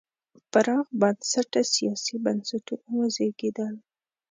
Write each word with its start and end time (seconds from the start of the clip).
پراخ 0.51 0.85
بنسټه 0.99 1.61
سیاسي 1.75 2.15
بنسټونه 2.25 2.87
وزېږېدل. 2.97 3.73